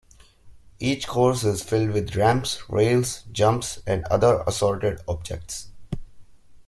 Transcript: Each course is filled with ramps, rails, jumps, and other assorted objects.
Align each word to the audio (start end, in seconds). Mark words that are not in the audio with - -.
Each 0.79 1.07
course 1.07 1.43
is 1.43 1.61
filled 1.61 1.91
with 1.91 2.15
ramps, 2.15 2.67
rails, 2.69 3.21
jumps, 3.31 3.83
and 3.85 4.03
other 4.05 4.43
assorted 4.47 4.99
objects. 5.07 5.67